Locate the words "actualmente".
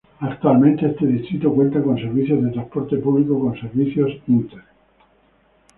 0.19-0.87